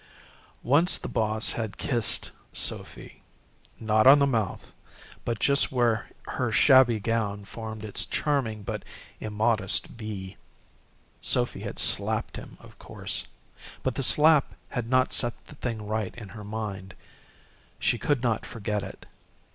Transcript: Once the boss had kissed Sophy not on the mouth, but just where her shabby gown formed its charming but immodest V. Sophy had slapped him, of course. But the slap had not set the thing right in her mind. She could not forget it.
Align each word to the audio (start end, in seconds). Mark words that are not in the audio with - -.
Once 0.63 0.97
the 0.97 1.07
boss 1.07 1.51
had 1.51 1.77
kissed 1.77 2.31
Sophy 2.51 3.21
not 3.79 4.07
on 4.07 4.17
the 4.17 4.25
mouth, 4.25 4.73
but 5.23 5.37
just 5.39 5.71
where 5.71 6.09
her 6.23 6.51
shabby 6.51 6.99
gown 6.99 7.45
formed 7.45 7.83
its 7.83 8.07
charming 8.07 8.63
but 8.63 8.81
immodest 9.19 9.85
V. 9.85 10.37
Sophy 11.21 11.59
had 11.59 11.77
slapped 11.77 12.35
him, 12.35 12.57
of 12.59 12.79
course. 12.79 13.27
But 13.83 13.93
the 13.93 14.01
slap 14.01 14.55
had 14.69 14.89
not 14.89 15.13
set 15.13 15.45
the 15.45 15.53
thing 15.55 15.85
right 15.85 16.15
in 16.15 16.29
her 16.29 16.43
mind. 16.43 16.95
She 17.77 17.99
could 17.99 18.23
not 18.23 18.43
forget 18.43 18.81
it. 18.81 19.05